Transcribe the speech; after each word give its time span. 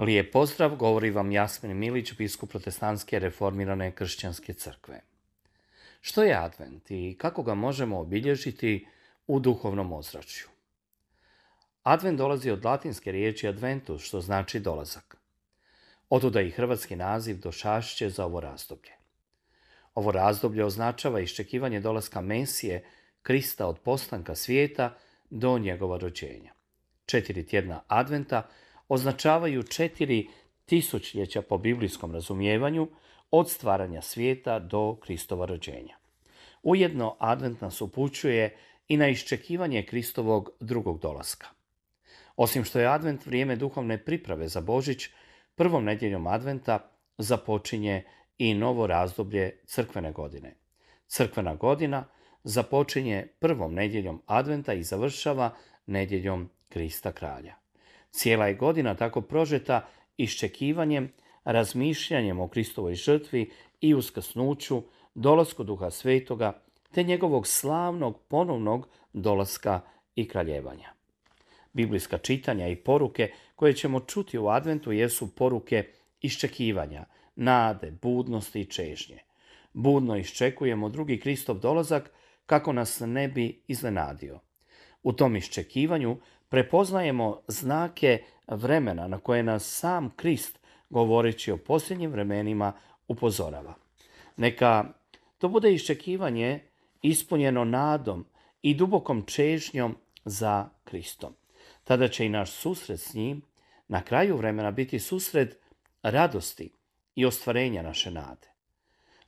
Lijep 0.00 0.32
pozdrav, 0.32 0.76
govori 0.76 1.10
vam 1.10 1.32
Jasmin 1.32 1.76
Milić, 1.76 2.16
biskup 2.16 2.50
protestantske 2.50 3.18
reformirane 3.18 3.90
kršćanske 3.92 4.52
crkve. 4.52 5.00
Što 6.00 6.22
je 6.22 6.34
advent 6.34 6.90
i 6.90 7.16
kako 7.18 7.42
ga 7.42 7.54
možemo 7.54 7.98
obilježiti 7.98 8.86
u 9.26 9.40
duhovnom 9.40 9.92
ozračju? 9.92 10.46
Advent 11.82 12.18
dolazi 12.18 12.50
od 12.50 12.64
latinske 12.64 13.12
riječi 13.12 13.48
adventus, 13.48 14.02
što 14.02 14.20
znači 14.20 14.60
dolazak. 14.60 15.16
Otuda 16.08 16.40
i 16.40 16.50
hrvatski 16.50 16.96
naziv 16.96 17.40
došašće 17.40 18.10
za 18.10 18.24
ovo 18.24 18.40
razdoblje. 18.40 18.92
Ovo 19.94 20.12
razdoblje 20.12 20.64
označava 20.64 21.20
iščekivanje 21.20 21.80
dolaska 21.80 22.20
Mesije, 22.20 22.84
Krista 23.22 23.66
od 23.66 23.78
postanka 23.78 24.34
svijeta 24.34 24.96
do 25.30 25.58
njegova 25.58 25.98
rođenja. 25.98 26.52
Četiri 27.06 27.46
tjedna 27.46 27.82
adventa 27.86 28.48
označavaju 28.90 29.62
četiri 29.62 30.28
tisućljeća 30.66 31.42
po 31.42 31.58
biblijskom 31.58 32.12
razumijevanju 32.12 32.88
od 33.30 33.50
stvaranja 33.50 34.02
svijeta 34.02 34.58
do 34.58 34.96
Kristova 35.02 35.46
rođenja. 35.46 35.96
Ujedno 36.62 37.16
advent 37.18 37.60
nas 37.60 37.80
upućuje 37.80 38.56
i 38.88 38.96
na 38.96 39.08
iščekivanje 39.08 39.86
Kristovog 39.86 40.50
drugog 40.60 41.00
dolaska. 41.00 41.46
Osim 42.36 42.64
što 42.64 42.80
je 42.80 42.86
advent 42.86 43.26
vrijeme 43.26 43.56
duhovne 43.56 44.04
priprave 44.04 44.48
za 44.48 44.60
Božić, 44.60 45.08
prvom 45.54 45.84
nedjeljom 45.84 46.26
adventa 46.26 46.90
započinje 47.18 48.04
i 48.38 48.54
novo 48.54 48.86
razdoblje 48.86 49.58
crkvene 49.66 50.12
godine. 50.12 50.56
Crkvena 51.06 51.54
godina 51.54 52.04
započinje 52.44 53.26
prvom 53.38 53.74
nedjeljom 53.74 54.22
adventa 54.26 54.72
i 54.72 54.82
završava 54.82 55.54
nedjeljom 55.86 56.50
Krista 56.68 57.12
kralja. 57.12 57.54
Cijela 58.10 58.46
je 58.46 58.54
godina 58.54 58.94
tako 58.94 59.20
prožeta 59.20 59.88
iščekivanjem, 60.16 61.12
razmišljanjem 61.44 62.40
o 62.40 62.48
Kristovoj 62.48 62.94
žrtvi 62.94 63.50
i 63.80 63.94
uskrsnuću, 63.94 64.82
dolasku 65.14 65.64
Duha 65.64 65.90
Svetoga, 65.90 66.62
te 66.92 67.02
njegovog 67.02 67.46
slavnog 67.46 68.20
ponovnog 68.28 68.88
dolaska 69.12 69.80
i 70.14 70.28
kraljevanja. 70.28 70.92
Biblijska 71.72 72.18
čitanja 72.18 72.68
i 72.68 72.76
poruke 72.76 73.32
koje 73.56 73.72
ćemo 73.72 74.00
čuti 74.00 74.38
u 74.38 74.48
adventu 74.48 74.92
jesu 74.92 75.34
poruke 75.34 75.84
iščekivanja, 76.20 77.04
nade, 77.36 77.90
budnosti 78.02 78.60
i 78.60 78.64
čežnje. 78.64 79.18
Budno 79.72 80.16
iščekujemo 80.16 80.88
drugi 80.88 81.20
Kristov 81.20 81.58
dolazak 81.58 82.10
kako 82.46 82.72
nas 82.72 83.00
ne 83.00 83.28
bi 83.28 83.62
iznenadio. 83.68 84.40
U 85.02 85.12
tom 85.12 85.36
iščekivanju 85.36 86.16
prepoznajemo 86.48 87.40
znake 87.48 88.18
vremena 88.46 89.08
na 89.08 89.18
koje 89.18 89.42
nas 89.42 89.78
sam 89.78 90.10
Krist, 90.16 90.58
govoreći 90.90 91.52
o 91.52 91.56
posljednjim 91.56 92.10
vremenima, 92.10 92.72
upozorava. 93.08 93.74
Neka 94.36 94.84
to 95.38 95.48
bude 95.48 95.72
iščekivanje 95.72 96.60
ispunjeno 97.02 97.64
nadom 97.64 98.26
i 98.62 98.74
dubokom 98.74 99.22
čežnjom 99.26 99.96
za 100.24 100.68
Kristom. 100.84 101.34
Tada 101.84 102.08
će 102.08 102.26
i 102.26 102.28
naš 102.28 102.50
susret 102.50 103.00
s 103.00 103.14
njim 103.14 103.42
na 103.88 104.02
kraju 104.02 104.36
vremena 104.36 104.70
biti 104.70 104.98
susret 104.98 105.58
radosti 106.02 106.72
i 107.14 107.26
ostvarenja 107.26 107.82
naše 107.82 108.10
nade. 108.10 108.48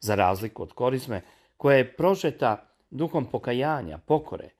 Za 0.00 0.14
razliku 0.14 0.62
od 0.62 0.72
korizme 0.72 1.22
koja 1.56 1.76
je 1.76 1.96
prožeta 1.96 2.68
duhom 2.90 3.26
pokajanja, 3.26 3.98
pokore, 3.98 4.50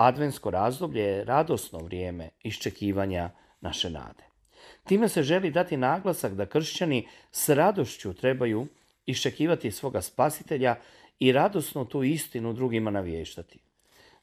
Adventsko 0.00 0.50
razdoblje 0.50 1.02
je 1.02 1.24
radosno 1.24 1.78
vrijeme 1.78 2.28
iščekivanja 2.42 3.30
naše 3.60 3.90
nade. 3.90 4.24
Time 4.84 5.08
se 5.08 5.22
želi 5.22 5.50
dati 5.50 5.76
naglasak 5.76 6.34
da 6.34 6.46
kršćani 6.46 7.08
s 7.30 7.48
radošću 7.48 8.14
trebaju 8.14 8.66
iščekivati 9.06 9.70
svoga 9.70 10.00
spasitelja 10.00 10.76
i 11.18 11.32
radosno 11.32 11.84
tu 11.84 12.02
istinu 12.02 12.52
drugima 12.52 12.90
navještati. 12.90 13.58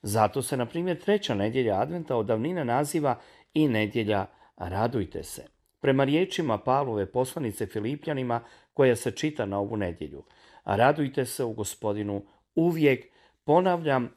Zato 0.02 0.42
se, 0.42 0.58
na 0.58 0.66
primjer, 0.66 1.00
treća 1.00 1.36
nedjelja 1.36 1.82
Adventa 1.82 2.16
od 2.16 2.26
davnine 2.26 2.66
naziva 2.66 3.20
i 3.54 3.68
nedjelja 3.68 4.26
Radujte 4.58 5.24
se. 5.24 5.46
Prema 5.80 6.04
riječima 6.04 6.58
Pavlove 6.58 7.12
poslanice 7.12 7.66
Filipljanima 7.66 8.44
koja 8.74 8.96
se 8.96 9.12
čita 9.12 9.46
na 9.46 9.60
ovu 9.60 9.78
nedjelju. 9.78 10.24
Radujte 10.66 11.26
se 11.26 11.44
u 11.44 11.54
gospodinu 11.54 12.26
uvijek, 12.56 13.06
ponavljam, 13.44 14.17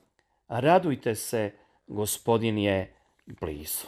radujte 0.51 1.15
se, 1.15 1.53
gospodin 1.87 2.59
je 2.59 2.95
blizu. 3.27 3.87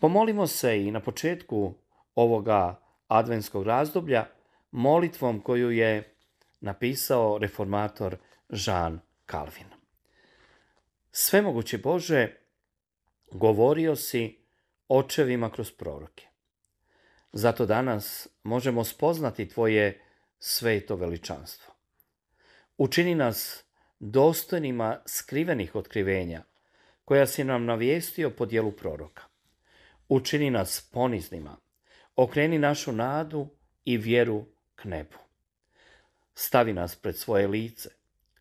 Pomolimo 0.00 0.46
se 0.46 0.82
i 0.82 0.90
na 0.90 1.00
početku 1.00 1.74
ovoga 2.14 2.80
adventskog 3.08 3.66
razdoblja 3.66 4.26
molitvom 4.70 5.40
koju 5.40 5.70
je 5.70 6.14
napisao 6.60 7.38
reformator 7.38 8.16
Jean 8.48 9.00
Calvin. 9.30 9.66
Svemogući 11.12 11.78
Bože, 11.78 12.36
govorio 13.30 13.96
si 13.96 14.38
očevima 14.88 15.50
kroz 15.50 15.70
proroke. 15.70 16.26
Zato 17.32 17.66
danas 17.66 18.28
možemo 18.42 18.84
spoznati 18.84 19.48
Tvoje 19.48 20.04
sveto 20.38 20.96
veličanstvo. 20.96 21.74
Učini 22.78 23.14
nas 23.14 23.64
dostojnima 24.00 25.02
skrivenih 25.06 25.74
otkrivenja, 25.74 26.42
koja 27.04 27.26
si 27.26 27.44
nam 27.44 27.64
navijestio 27.64 28.30
po 28.30 28.46
dijelu 28.46 28.72
proroka. 28.72 29.22
Učini 30.08 30.50
nas 30.50 30.90
poniznima, 30.92 31.56
okreni 32.16 32.58
našu 32.58 32.92
nadu 32.92 33.48
i 33.84 33.96
vjeru 33.96 34.46
k 34.74 34.84
nebu. 34.84 35.16
Stavi 36.34 36.72
nas 36.72 36.96
pred 36.96 37.16
svoje 37.16 37.46
lice. 37.46 37.88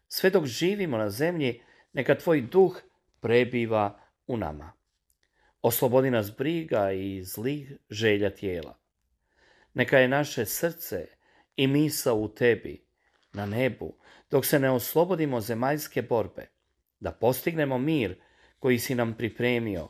Sve 0.07 0.29
dok 0.29 0.45
živimo 0.45 0.97
na 0.97 1.09
zemlji, 1.09 1.61
neka 1.93 2.15
tvoj 2.15 2.41
duh 2.41 2.81
prebiva 3.19 3.99
u 4.27 4.37
nama. 4.37 4.73
Oslobodi 5.61 6.11
nas 6.11 6.31
briga 6.37 6.91
i 6.91 7.23
zlih 7.23 7.71
želja 7.89 8.29
tijela. 8.29 8.77
Neka 9.73 9.97
je 9.97 10.07
naše 10.07 10.45
srce 10.45 11.07
i 11.55 11.67
misa 11.67 12.13
u 12.13 12.35
tebi, 12.35 12.88
na 13.33 13.45
nebu, 13.45 13.93
dok 14.31 14.45
se 14.45 14.59
ne 14.59 14.71
oslobodimo 14.71 15.41
zemaljske 15.41 16.01
borbe, 16.01 16.47
da 16.99 17.11
postignemo 17.11 17.77
mir 17.77 18.21
koji 18.59 18.79
si 18.79 18.95
nam 18.95 19.13
pripremio 19.13 19.87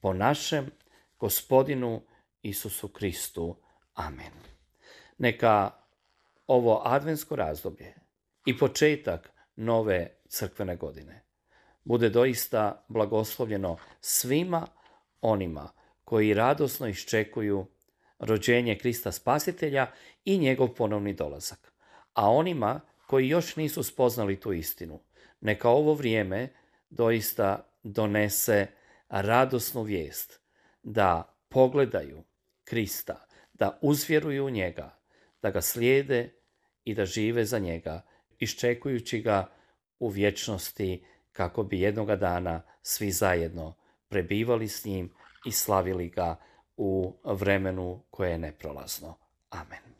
po 0.00 0.12
našem 0.12 0.70
gospodinu 1.18 2.02
Isusu 2.42 2.88
Kristu. 2.88 3.56
Amen. 3.94 4.32
Neka 5.18 5.70
ovo 6.46 6.82
adventsko 6.84 7.36
razdoblje 7.36 7.94
i 8.46 8.58
početak 8.58 9.30
nove 9.56 10.16
crkvene 10.28 10.76
godine 10.76 11.24
bude 11.84 12.08
doista 12.08 12.84
blagoslovljeno 12.88 13.76
svima 14.00 14.66
onima 15.20 15.72
koji 16.04 16.34
radosno 16.34 16.88
iščekuju 16.88 17.66
rođenje 18.18 18.78
Krista 18.78 19.12
Spasitelja 19.12 19.86
i 20.24 20.38
njegov 20.38 20.68
ponovni 20.68 21.14
dolazak. 21.14 21.72
A 22.18 22.30
onima 22.30 22.80
koji 23.06 23.28
još 23.28 23.56
nisu 23.56 23.82
spoznali 23.82 24.40
tu 24.40 24.52
istinu, 24.52 25.00
neka 25.40 25.68
ovo 25.68 25.94
vrijeme 25.94 26.48
doista 26.90 27.70
donese 27.82 28.66
radosnu 29.08 29.82
vijest 29.82 30.40
da 30.82 31.34
pogledaju 31.48 32.22
Krista, 32.64 33.26
da 33.52 33.78
uzvjeruju 33.82 34.46
u 34.46 34.50
njega, 34.50 34.98
da 35.42 35.50
ga 35.50 35.60
slijede 35.60 36.32
i 36.84 36.94
da 36.94 37.04
žive 37.04 37.44
za 37.44 37.58
njega, 37.58 38.02
iščekujući 38.38 39.20
ga 39.20 39.50
u 39.98 40.08
vječnosti 40.08 41.04
kako 41.32 41.62
bi 41.62 41.80
jednoga 41.80 42.16
dana 42.16 42.62
svi 42.82 43.10
zajedno 43.10 43.74
prebivali 44.08 44.68
s 44.68 44.84
njim 44.84 45.14
i 45.46 45.52
slavili 45.52 46.08
ga 46.08 46.36
u 46.76 47.16
vremenu 47.24 48.02
koje 48.10 48.30
je 48.30 48.38
neprolazno. 48.38 49.18
Amen. 49.50 49.97